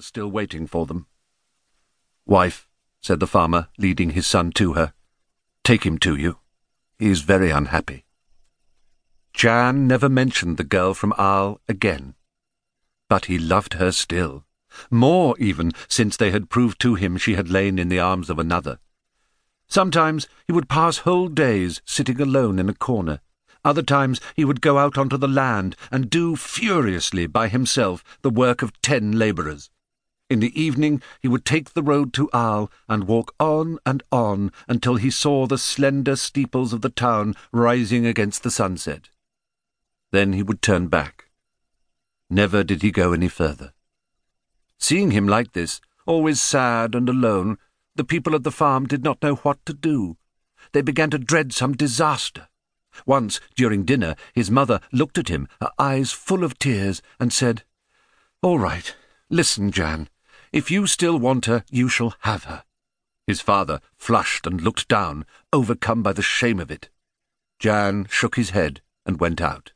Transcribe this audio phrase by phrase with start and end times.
[0.00, 1.06] was still waiting for them.
[2.24, 2.66] Wife,
[3.02, 4.94] said the farmer, leading his son to her,
[5.62, 6.38] take him to you.
[6.98, 8.06] He is very unhappy.
[9.34, 12.14] Jan never mentioned the girl from Arles again.
[13.10, 14.46] But he loved her still,
[14.90, 18.38] more even since they had proved to him she had lain in the arms of
[18.38, 18.78] another.
[19.68, 23.20] Sometimes he would pass whole days sitting alone in a corner.
[23.66, 28.30] Other times he would go out onto the land and do furiously by himself the
[28.30, 29.68] work of ten labourers.
[30.30, 34.52] In the evening he would take the road to Arles and walk on and on
[34.68, 39.08] until he saw the slender steeples of the town rising against the sunset.
[40.12, 41.24] Then he would turn back.
[42.30, 43.72] Never did he go any further.
[44.78, 47.58] Seeing him like this, always sad and alone,
[47.96, 50.16] the people at the farm did not know what to do.
[50.70, 52.46] They began to dread some disaster.
[53.04, 57.64] Once, during dinner, his mother looked at him, her eyes full of tears, and said,
[58.42, 58.94] All right,
[59.28, 60.08] listen, Jan.
[60.52, 62.64] If you still want her, you shall have her.
[63.26, 66.88] His father flushed and looked down, overcome by the shame of it.
[67.60, 69.72] Jan shook his head and went out.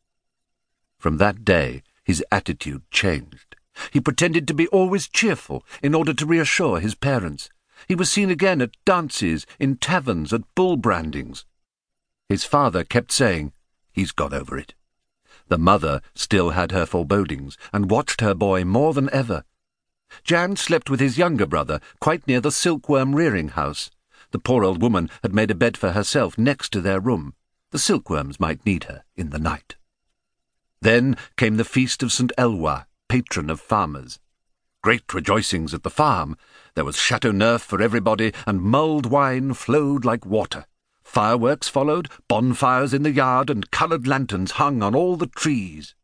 [0.99, 3.55] From that day, his attitude changed.
[3.93, 7.51] He pretended to be always cheerful in order to reassure his parents.
[7.87, 11.45] He was seen again at dances, in taverns, at bull brandings.
[12.29, 13.53] His father kept saying,
[13.93, 14.75] He's got over it.
[15.49, 19.45] The mother still had her forebodings, and watched her boy more than ever.
[20.23, 23.91] Jan slept with his younger brother, quite near the silkworm rearing house.
[24.31, 27.35] The poor old woman had made a bed for herself next to their room.
[27.71, 29.77] The silkworms might need her in the night.
[30.81, 32.33] Then came the feast of St.
[32.39, 34.19] Eloi, patron of farmers.
[34.83, 36.37] Great rejoicings at the farm.
[36.75, 40.67] There was Chateau Neuf for everybody, and mulled wine flowed like water.
[41.03, 45.95] Fireworks followed, bonfires in the yard, and coloured lanterns hung on all the trees.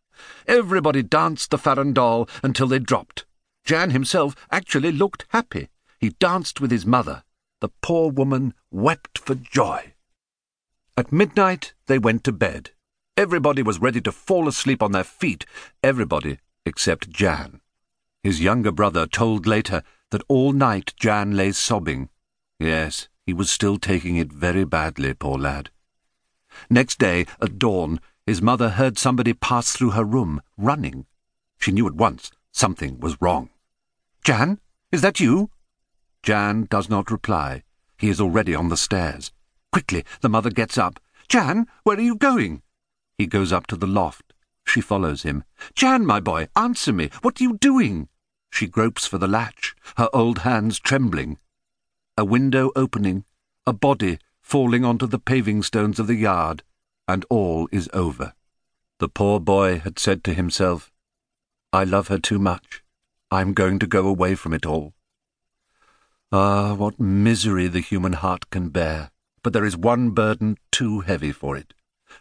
[0.46, 3.26] Everybody danced the farandole until they dropped.
[3.70, 5.68] Jan himself actually looked happy.
[5.96, 7.22] He danced with his mother.
[7.60, 9.92] The poor woman wept for joy.
[10.96, 12.70] At midnight they went to bed.
[13.16, 15.46] Everybody was ready to fall asleep on their feet,
[15.84, 17.60] everybody except Jan.
[18.24, 22.08] His younger brother told later that all night Jan lay sobbing.
[22.58, 25.70] Yes, he was still taking it very badly, poor lad.
[26.68, 31.06] Next day, at dawn, his mother heard somebody pass through her room, running.
[31.60, 33.48] She knew at once something was wrong.
[34.24, 34.60] Jan,
[34.92, 35.50] is that you?
[36.22, 37.62] Jan does not reply.
[37.98, 39.32] He is already on the stairs.
[39.72, 41.00] Quickly, the mother gets up.
[41.28, 42.62] Jan, where are you going?
[43.16, 44.34] He goes up to the loft.
[44.66, 45.44] She follows him.
[45.74, 47.10] Jan, my boy, answer me.
[47.22, 48.08] What are you doing?
[48.50, 51.38] She gropes for the latch, her old hands trembling.
[52.18, 53.24] A window opening,
[53.66, 56.62] a body falling onto the paving stones of the yard,
[57.08, 58.34] and all is over.
[58.98, 60.92] The poor boy had said to himself,
[61.72, 62.82] I love her too much.
[63.30, 64.94] I am going to go away from it all.
[66.32, 69.10] Ah, what misery the human heart can bear!
[69.42, 71.74] But there is one burden too heavy for it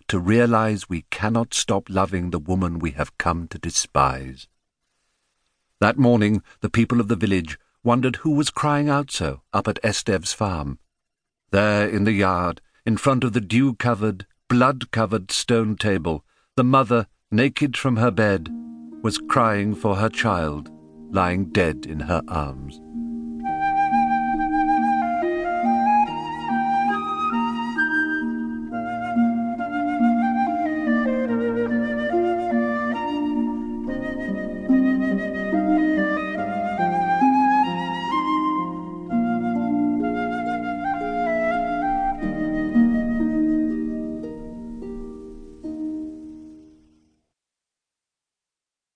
[0.08, 4.48] to realize we cannot stop loving the woman we have come to despise.
[5.80, 9.82] That morning, the people of the village wondered who was crying out so up at
[9.82, 10.80] Estève's farm.
[11.52, 17.78] There in the yard, in front of the dew-covered, blood-covered stone table, the mother, naked
[17.78, 18.50] from her bed,
[19.02, 20.70] was crying for her child,
[21.12, 22.80] lying dead in her arms.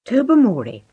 [0.06, 0.84] Tobermory.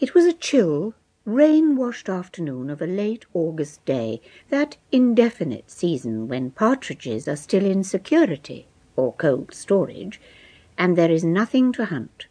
[0.00, 0.94] It was a chill,
[1.24, 7.82] rain-washed afternoon of a late August day, that indefinite season when partridges are still in
[7.82, 10.20] security or cold storage,
[10.76, 12.28] and there is nothing to hunt,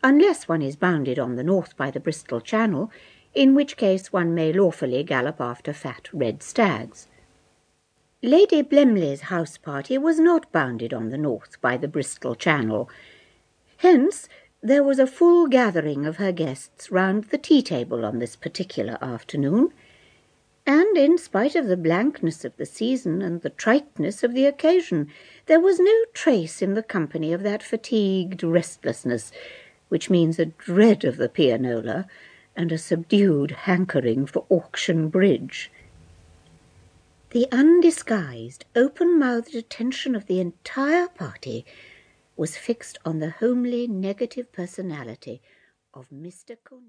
[0.00, 2.92] unless one is bounded on the north by the Bristol Channel,
[3.34, 7.08] in which case one may lawfully gallop after fat red stags.
[8.22, 12.88] Lady Blemley's house party was not bounded on the north by the Bristol Channel,
[13.78, 14.28] Hence
[14.62, 19.72] there was a full gathering of her guests round the tea-table on this particular afternoon,
[20.66, 25.08] and in spite of the blankness of the season and the triteness of the occasion,
[25.46, 29.32] there was no trace in the company of that fatigued restlessness
[29.88, 32.06] which means a dread of the pianola
[32.54, 35.70] and a subdued hankering for auction bridge.
[37.30, 41.64] The undisguised, open-mouthed attention of the entire party
[42.38, 45.42] was fixed on the homely negative personality
[45.92, 46.56] of Mr.
[46.64, 46.86] Cornelius.